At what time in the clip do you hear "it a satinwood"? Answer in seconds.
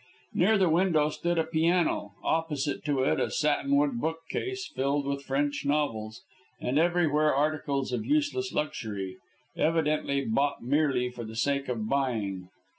3.03-4.01